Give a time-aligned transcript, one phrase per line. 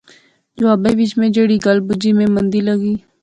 [0.57, 2.93] جوابے وچ میں جہیڑی گل بجی میں مندی لغی